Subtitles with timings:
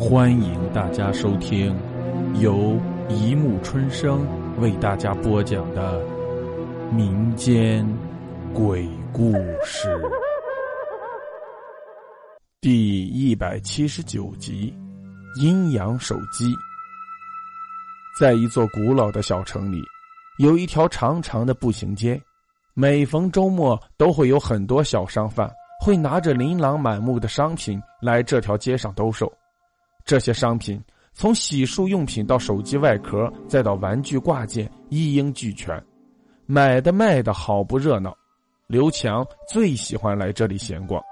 [0.00, 1.78] 欢迎大家收听
[2.40, 2.74] 由
[3.10, 4.26] 一木春生
[4.58, 6.02] 为大家播讲的
[6.90, 7.86] 民间
[8.54, 9.94] 鬼故事
[12.62, 14.74] 第一百七十九集
[15.42, 16.46] 《阴阳手机》。
[18.18, 19.82] 在一座古老的小城里，
[20.38, 22.18] 有一条长长的步行街，
[22.72, 25.48] 每逢周末都会有很多小商贩
[25.84, 29.30] 会拿着琳琅满目的商品来这条街上兜售。
[30.04, 30.82] 这些商品
[31.12, 35.82] 从洗漱用品到手机外壳，再到玩具挂件，一应俱全，
[36.46, 38.16] 买的卖的好不热闹。
[38.66, 41.02] 刘强最喜欢来这里闲逛。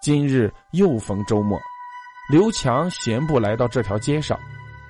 [0.00, 1.58] 今日又逢周末，
[2.30, 4.38] 刘强闲步来到这条街上，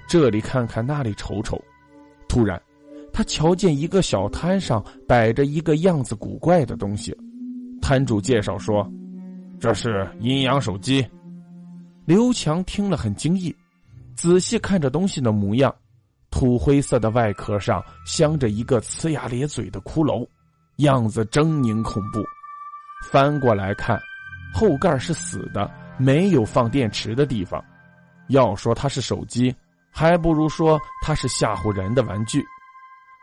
[0.08, 1.60] 这里看看，那里瞅瞅。
[2.28, 2.60] 突然，
[3.12, 7.16] 他瞧见一个小摊上摆着一个样子古怪的东西。
[7.80, 8.88] 摊主介绍说
[9.58, 11.04] ：“这是阴阳手机。”
[12.10, 13.54] 刘强听了很惊异，
[14.16, 15.72] 仔细看着东西的模样，
[16.28, 20.26] 土灰色的外壳上镶着一个呲牙咧嘴的骷髅，
[20.78, 22.20] 样子狰狞恐怖。
[23.08, 23.96] 翻过来看，
[24.52, 27.64] 后盖是死的，没有放电池的地方。
[28.30, 29.54] 要说它是手机，
[29.92, 32.44] 还不如说它是吓唬人的玩具。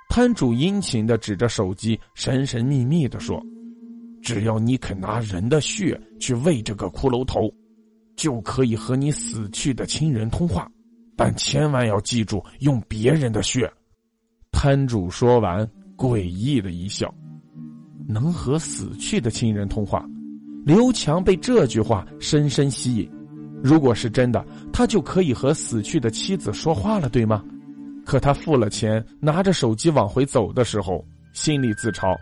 [0.07, 3.37] 摊主殷勤的指着手机，神神秘秘的说
[4.23, 7.53] ：“只要你肯拿人的血去喂这个骷髅头。”
[8.17, 10.69] 就可以和你死去的亲人通话，
[11.15, 13.71] 但千万要记住用别人的血。
[14.51, 15.65] 摊主说完，
[15.95, 17.13] 诡异的一笑。
[18.09, 20.05] 能和死去的亲人通话，
[20.65, 23.09] 刘强被这句话深深吸引。
[23.61, 27.43] 如果是真的，他就可以和死去的妻子说话了，对吗？
[28.05, 32.15] 可他付了钱，拿着手机往回走的时候，心里自嘲：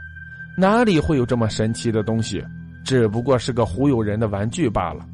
[0.58, 2.44] 哪里会有这么神奇的东西？
[2.84, 5.08] 只不过是个忽悠人的玩具罢了。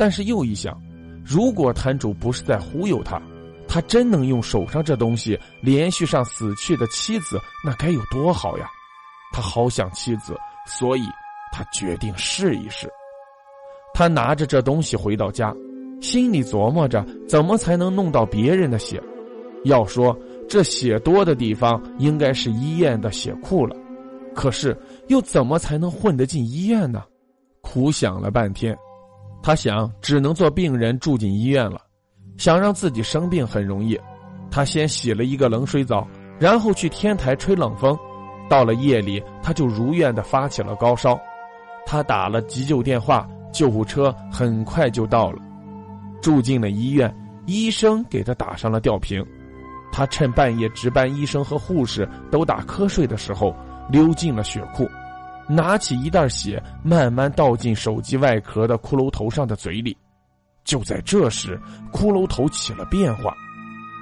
[0.00, 0.80] 但是又一想，
[1.22, 3.20] 如果摊主不是在忽悠他，
[3.68, 8.66] 他真能用手上这东西连续上死去的妻子，那该有多好呀！
[9.30, 10.34] 他好想妻子，
[10.66, 11.02] 所以
[11.52, 12.90] 他决定试一试。
[13.92, 15.54] 他拿着这东西回到家，
[16.00, 18.98] 心里琢磨着怎么才能弄到别人的血。
[19.64, 20.18] 要说
[20.48, 23.76] 这血多的地方，应该是医院的血库了。
[24.34, 24.74] 可是
[25.08, 27.02] 又怎么才能混得进医院呢？
[27.60, 28.74] 苦想了半天。
[29.42, 31.80] 他想，只能做病人住进医院了。
[32.36, 33.98] 想让自己生病很容易，
[34.50, 36.06] 他先洗了一个冷水澡，
[36.38, 37.98] 然后去天台吹冷风。
[38.48, 41.20] 到了夜里，他就如愿的发起了高烧。
[41.86, 45.38] 他打了急救电话，救护车很快就到了。
[46.20, 47.14] 住进了医院，
[47.46, 49.24] 医生给他打上了吊瓶。
[49.92, 53.54] 他趁半夜值班医生和护士都打瞌睡的时候，
[53.90, 54.88] 溜进了血库。
[55.50, 59.96] 拿起一袋血，慢慢倒进手机外壳的骷髅头上的嘴里。
[60.64, 61.60] 就在这时，
[61.92, 63.34] 骷髅头起了变化，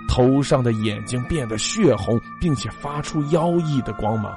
[0.08, 4.37] 头上的眼睛变得血红，并且发出妖异的光芒。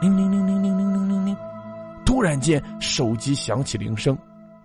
[0.00, 1.36] 铃铃铃铃铃铃铃铃铃！
[2.06, 4.16] 突然间，手机响起铃声，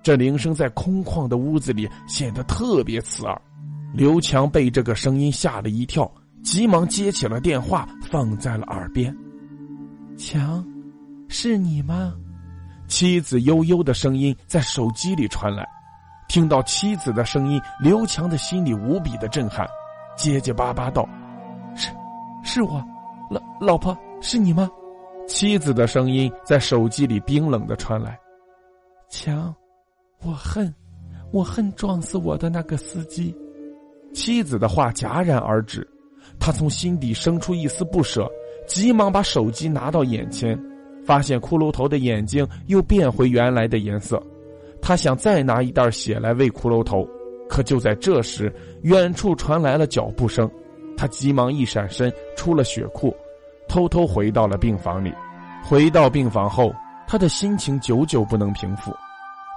[0.03, 3.41] 这铃声在空旷的屋子里显得特别刺耳。
[3.93, 6.11] 刘强被这个声音吓了一跳，
[6.43, 9.15] 急忙接起了电话，放在了耳边。
[10.17, 10.63] 强。
[11.33, 12.13] 是你吗？
[12.87, 15.67] 妻子悠悠的声音在手机里传来。
[16.27, 19.67] 听到妻子的声音，刘强的心里无比的震撼，
[20.15, 21.09] 结结巴巴道
[21.75, 21.89] ：“是，
[22.43, 22.85] 是我，
[23.31, 24.69] 老老婆，是你吗？”
[25.27, 28.15] 妻子的声音在手机里冰冷的传来
[29.09, 29.53] ：“强，
[30.21, 30.71] 我恨，
[31.31, 33.35] 我恨撞死我的那个司机。”
[34.13, 35.85] 妻子的话戛然而止，
[36.39, 38.29] 他从心底生出一丝不舍，
[38.67, 40.55] 急忙把手机拿到眼前。
[41.05, 44.21] 发现骷髅头的眼睛又变回原来的颜色，
[44.81, 47.07] 他想再拿一袋血来喂骷髅头，
[47.49, 48.53] 可就在这时，
[48.83, 50.49] 远处传来了脚步声，
[50.97, 53.15] 他急忙一闪身出了血库，
[53.67, 55.13] 偷偷回到了病房里。
[55.63, 56.73] 回到病房后，
[57.07, 58.93] 他的心情久久不能平复，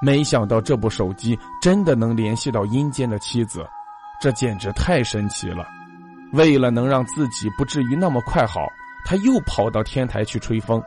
[0.00, 3.66] 没想到这部手机真的能联系到阴间的妻子，
[4.20, 5.66] 这简直太神奇了。
[6.32, 8.66] 为了能让自己不至于那么快好，
[9.04, 10.82] 他又跑到天台去吹风。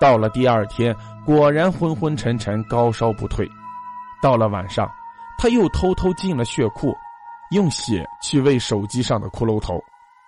[0.00, 3.46] 到了第二天，果然昏昏沉沉，高烧不退。
[4.22, 4.90] 到了晚上，
[5.38, 6.96] 他又偷偷进了血库，
[7.50, 9.78] 用血去喂手机上的骷髅头。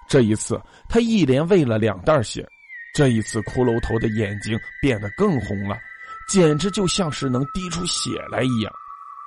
[0.06, 0.60] 这一次，
[0.90, 2.46] 他一连喂了两袋血。
[2.94, 5.78] 这一次，骷髅头的眼睛变得更红了，
[6.28, 8.70] 简直就像是能滴出血来一样。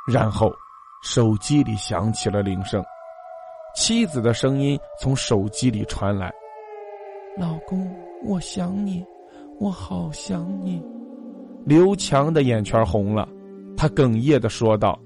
[0.07, 0.53] 然后，
[1.01, 2.83] 手机里响起了铃声，
[3.75, 6.31] 妻子的声音从手机里传来
[7.35, 7.91] ：“老公，
[8.23, 9.03] 我想你。”
[9.59, 10.81] 我好想你，
[11.65, 13.27] 刘强的眼圈红了，
[13.77, 14.99] 他哽咽的说道：“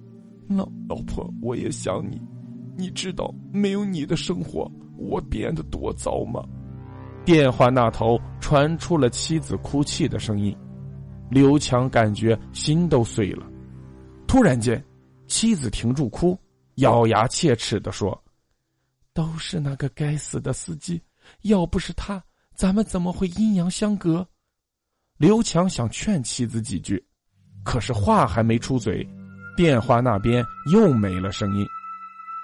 [0.49, 2.19] 老老婆，我也想你。
[2.75, 6.43] 你知道没有你的生活，我变得多糟吗？
[7.23, 10.55] 电话那头传出了妻子哭泣的声音，
[11.29, 13.45] 刘强感觉心都碎了。
[14.25, 14.83] 突然间，
[15.27, 16.35] 妻子停住哭，
[16.75, 18.19] 咬牙切齿的说
[19.13, 20.99] ：“都是那个该死的司机，
[21.43, 22.23] 要不是他，
[22.55, 24.27] 咱们怎么会阴阳相隔？”
[25.19, 27.03] 刘强想劝妻子几句，
[27.65, 29.05] 可是话还没出嘴，
[29.57, 31.67] 电话那边又没了声音。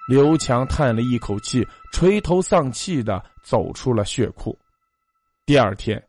[0.09, 4.53] 刘强叹了一口气，垂头丧气的走出了血库。
[5.45, 6.03] 第二天，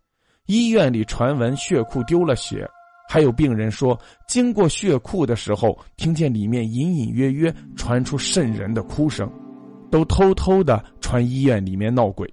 [0.47, 2.69] 医院里传闻血库丢了血，
[3.09, 3.97] 还有病人说，
[4.27, 9.33] 经过血库的时候，听见里面隐隐约约传出瘆人的哭声，
[9.89, 12.29] 都偷偷的传医院里面闹鬼。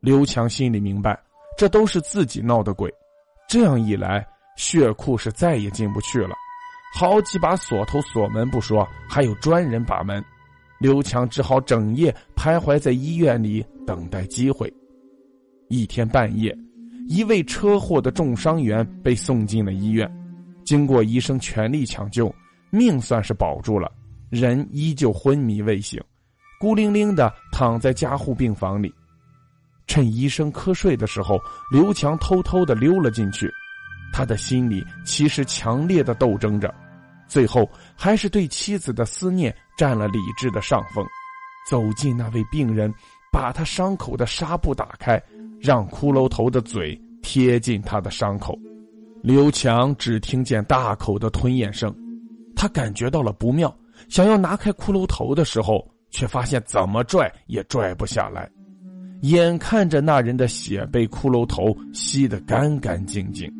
[0.00, 1.18] 刘强心里明白，
[1.56, 2.92] 这都是自己闹的鬼。
[3.48, 4.26] 这样一来，
[4.56, 6.34] 血库是再也进不去了，
[6.94, 10.24] 好几把锁头锁门不说，还有专人把门。
[10.80, 14.72] 刘强只好整夜徘徊在医院里等待机会。
[15.68, 16.54] 一天半夜，
[17.08, 20.10] 一位车祸的重伤员被送进了医院，
[20.64, 22.34] 经过医生全力抢救，
[22.70, 23.90] 命算是保住了，
[24.30, 26.02] 人依旧昏迷未醒，
[26.60, 28.92] 孤零零的躺在加护病房里。
[29.86, 31.38] 趁医生瞌睡的时候，
[31.70, 33.50] 刘强偷偷的溜了进去，
[34.12, 36.72] 他的心里其实强烈的斗争着。
[37.26, 41.04] 最后，还是对妻子的思念占了理智的上风。
[41.68, 42.92] 走进那位病人，
[43.32, 45.20] 把他伤口的纱布打开，
[45.60, 48.58] 让骷髅头的嘴贴近他的伤口。
[49.22, 51.94] 刘强只听见大口的吞咽声，
[52.54, 53.74] 他感觉到了不妙，
[54.10, 58.46] 想要拿开骷髅头的时候，却发现怎么拽也拽不下来。
[59.24, 63.50] 眼看着那人的血被骷髅头吸得干干净净，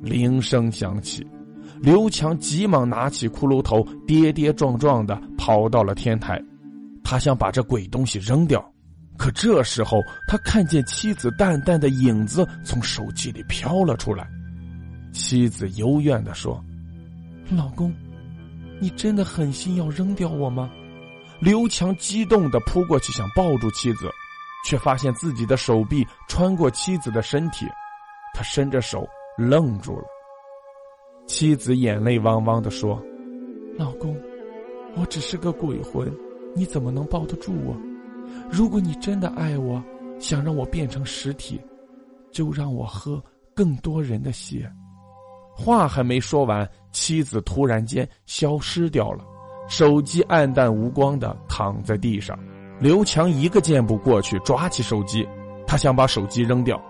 [0.00, 1.26] 铃声响起。
[1.80, 6.40] 刘强急忙拿起骷髅头，跌跌撞撞的跑到了天台。
[7.02, 8.64] 他想把这鬼东西扔掉，
[9.18, 14.24] 可这时候他看见妻子淡淡的影子从手机里飘了出来。
[15.12, 16.64] 妻子幽怨的说
[17.50, 17.92] ：“老公，
[18.80, 20.70] 你真的狠心要扔掉我吗？”
[21.42, 24.08] 刘强激动的扑过去想抱住妻子，
[24.66, 27.66] 却发现自己的手臂穿过妻子的身体，
[28.34, 29.06] 他伸着手
[29.38, 30.04] 愣住了。
[31.24, 33.00] 妻子眼泪汪汪的说
[33.78, 34.20] ：“老公，
[34.96, 36.12] 我只是个鬼魂，
[36.52, 37.76] 你怎么能抱得住我？
[38.50, 39.80] 如果你真的爱我，
[40.18, 41.60] 想让我变成实体，
[42.32, 43.22] 就让我喝
[43.54, 44.68] 更多人的血。”
[45.54, 49.24] 话还没说完，妻子突然间消失掉了，
[49.68, 52.36] 手机暗淡无光的躺在地上。
[52.78, 55.26] 刘强一个箭步过去，抓起手机，
[55.66, 56.80] 他想把手机扔掉。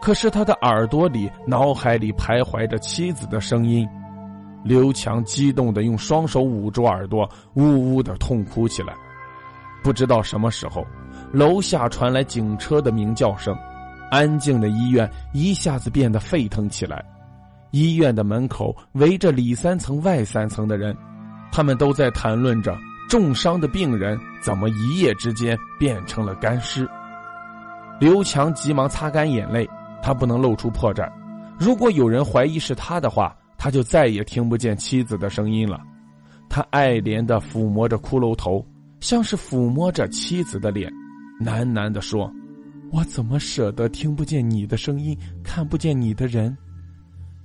[0.00, 3.88] 可是他的耳朵里、脑海里徘徊着妻子的声音，
[4.64, 8.94] 刘强激动的用双手捂住耳朵，呜呜的痛哭起来。
[9.82, 10.86] 不知道什么时候，
[11.32, 13.56] 楼下传来警车的鸣叫声，
[14.12, 17.04] 安静的医院一下子变得沸腾起来。
[17.72, 20.96] 医院的门口围着里三层外三层的人，
[21.50, 22.76] 他们都在谈论着
[23.12, 26.88] 重伤的病人怎么一夜之间变成了干尸。
[28.00, 29.68] 刘强急忙擦干眼泪，
[30.02, 31.12] 他不能露出破绽。
[31.58, 35.78] 如果有人怀疑是他的话，他就再也听不见妻子的声音了。
[36.48, 38.66] 他爱怜的抚摸着骷髅头，
[39.00, 40.90] 像是抚摸着妻子的脸，
[41.38, 42.32] 喃喃的说
[42.90, 46.56] ：“我怎么舍得听不见你的声音，看不见你的人？”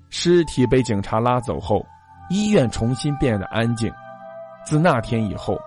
[0.10, 1.86] 尸体被警察拉走后，
[2.30, 3.92] 医院重新变得安静。
[4.68, 5.58] 自那天以后，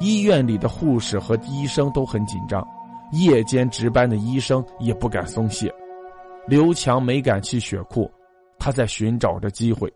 [0.00, 2.62] 医院里的护士和医生都很紧张。
[3.12, 5.72] 夜间值班的医生也不敢松懈，
[6.46, 8.08] 刘强没敢去血库，
[8.58, 9.90] 他在寻找着机会。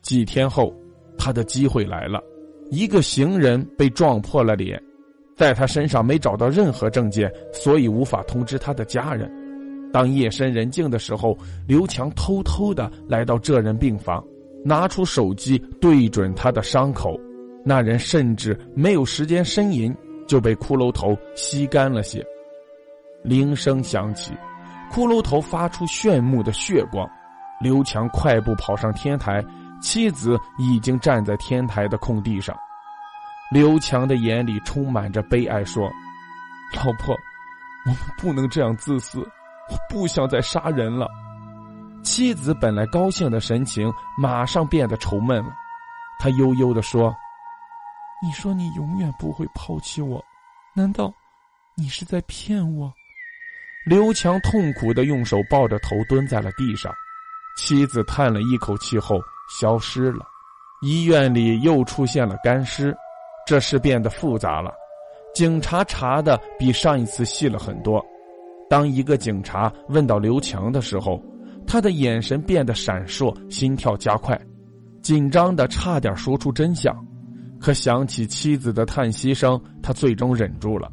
[0.00, 0.72] 几天后，
[1.18, 2.22] 他的机会来了，
[2.70, 4.80] 一个行人被撞破了脸，
[5.36, 9.28] 在他身上没找到任何证件，所以无法通知他的家人。
[9.92, 14.24] 当夜深人静的时候，刘强偷偷的来到这人病房，
[14.64, 17.18] 拿出手机对准他的伤口，
[17.64, 19.96] 那人甚至没有时间呻吟，
[20.28, 22.24] 就被骷髅头吸干了血。
[23.22, 24.32] 铃声响起，
[24.92, 27.08] 骷髅头发出炫目的血光。
[27.60, 29.42] 刘强快步跑上天台，
[29.80, 32.54] 妻子已经站在天台的空地上。
[33.50, 35.90] 刘强的眼里充满着悲哀，说
[36.76, 37.16] ：“老婆，
[37.86, 41.08] 我们不能这样自私，我不想再杀人了。”
[42.02, 45.50] 妻子本来高兴的神情马上变得愁闷了，
[46.18, 47.14] 他悠悠的说
[48.22, 50.22] ：“你说你永远不会抛弃我，
[50.74, 51.12] 难道
[51.76, 52.92] 你是在骗我？”
[53.84, 56.90] 刘强痛苦的用手抱着头蹲在了地上，
[57.58, 60.24] 妻子叹了一口气后消失了。
[60.80, 62.96] 医院里又出现了干尸，
[63.46, 64.72] 这事变得复杂了。
[65.34, 68.04] 警察查的比上一次细了很多。
[68.70, 71.22] 当一个警察问到刘强的时候，
[71.66, 74.40] 他的眼神变得闪烁，心跳加快，
[75.02, 76.94] 紧张的差点说出真相。
[77.64, 80.92] 可想起妻子的叹息声，他最终忍住了。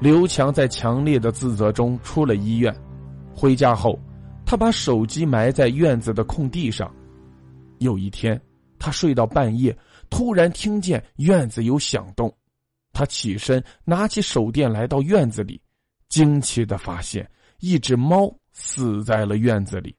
[0.00, 2.74] 刘强在强烈的自责中出了医院，
[3.34, 4.00] 回家后，
[4.46, 6.90] 他把手机埋在院子的空地上。
[7.80, 8.40] 有一天，
[8.78, 9.76] 他睡到半夜，
[10.08, 12.34] 突然听见院子有响动。
[12.94, 15.60] 他起身，拿起手电来到院子里，
[16.08, 19.94] 惊奇的发现一只猫死在了院子里，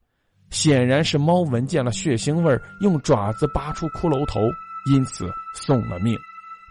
[0.49, 4.39] 显然是猫闻见了血腥味用爪子扒出骷髅头，
[4.85, 6.17] 因此送了命。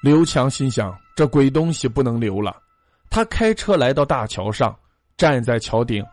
[0.02, 2.56] 刘强心想：这鬼东西不能留了。
[3.10, 4.76] 他开车来到大桥上，
[5.16, 6.04] 站在桥顶，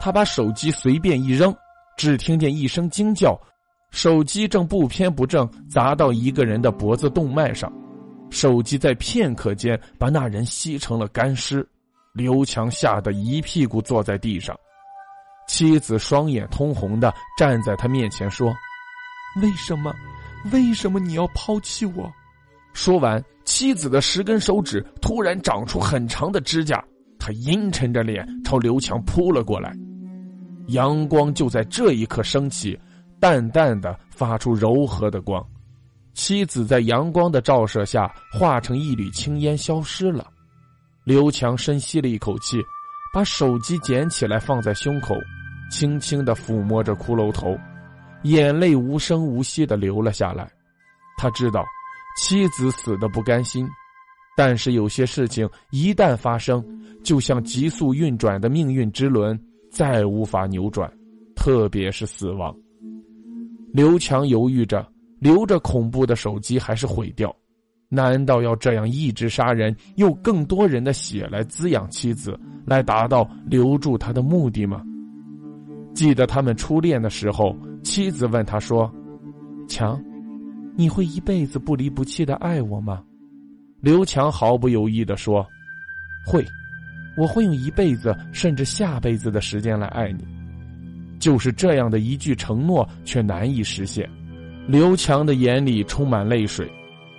[0.00, 1.54] 他把手机随便一扔，
[1.96, 3.40] 只听见一声惊叫，
[3.90, 7.72] 手机正不偏不正砸到一个人的脖子动脉上。
[8.30, 11.66] 手机在片刻间把那人吸成了干尸，
[12.12, 14.54] 刘强吓得一屁股坐在地上，
[15.46, 18.54] 妻子双眼通红的站在他面前说
[19.40, 19.94] ：“为什么？
[20.52, 22.10] 为什么你要抛弃我？”
[22.74, 26.84] 说完，妻子的十根手指突然长出很长的指甲，
[27.18, 29.74] 他阴沉着脸朝刘强扑了过来，
[30.68, 32.78] 阳光就在这一刻升起，
[33.18, 35.44] 淡淡的发出柔和的光。
[36.14, 40.26] 妻子在阳光的照射下化成一缕青烟消失了。
[41.04, 42.60] 刘强深吸了一口气，
[43.14, 45.14] 把手机捡起来放在胸口，
[45.70, 47.56] 轻轻的抚摸着骷髅头，
[48.28, 50.50] 眼泪无声无息的流了下来。
[51.16, 51.64] 他知道
[52.16, 53.68] 妻子死的不甘心，
[54.36, 56.64] 但是有些事情一旦发生，
[57.02, 59.38] 就像急速运转的命运之轮，
[59.70, 60.90] 再无法扭转，
[61.34, 62.54] 特别是死亡。
[63.72, 64.86] 刘强犹豫着。
[65.20, 67.34] 留着恐怖的手机还是毁掉？
[67.88, 74.80] 难道要这样一直杀人，用更多人的血来滋养妻子，来达到留住他的目的吗？
[75.92, 77.52] 记得他们初恋的时候，
[77.88, 78.92] 妻子问他说
[79.66, 79.98] ：“强，
[80.76, 83.02] 你会一辈子不离不弃的爱我吗？”
[83.80, 85.44] 刘强毫不犹豫的说
[86.26, 86.44] ：“会，
[87.16, 90.26] 我会用一辈子甚至下辈子的时间来爱你。”
[91.18, 94.06] 就是这样的一句承诺，却难以实现。
[94.66, 96.70] 刘强的眼里充满泪水，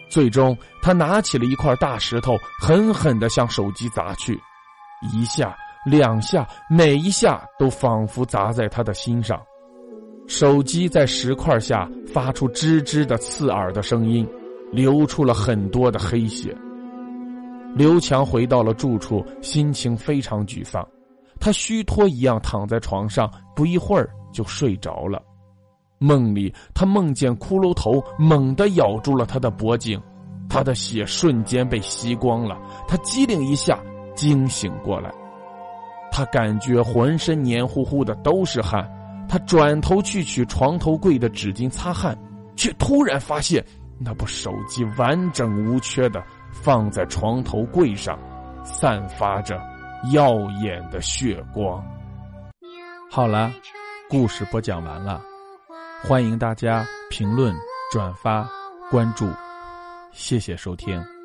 [0.08, 4.40] 最终他拿起了一块大石头，狠狠的向手机砸去，
[5.12, 9.42] 一下、两下，每一下都仿佛砸在他的心上。
[10.30, 14.26] 手机在石块下发出吱吱的刺耳的声音，
[14.72, 16.56] 流出了很多的黑血。
[17.74, 20.88] 刘强回到了住处，心情非常沮丧，
[21.40, 25.20] 他虚脱一样躺在床上，不一会儿就睡着了。
[25.98, 30.00] 梦里，他梦见骷髅头猛地咬住了他的脖颈，
[30.48, 32.56] 他的血瞬间被吸光了。
[32.88, 33.80] 他机灵一下
[34.14, 35.12] 惊醒过来，
[36.12, 38.88] 他感觉浑身黏糊糊的都是汗。
[39.30, 42.18] 他转头去取床头柜的纸巾擦汗，
[42.56, 43.64] 却突然发现
[44.00, 48.18] 那部手机完整无缺的放在床头柜上，
[48.64, 49.62] 散发着
[50.12, 50.34] 耀
[50.64, 51.86] 眼的血光。
[53.12, 53.52] 好了，
[54.10, 55.22] 故事播讲完了。
[56.02, 57.56] 欢迎大家评论、
[57.92, 58.50] 转发、
[58.90, 59.30] 关注，
[60.12, 61.19] 谢谢收听。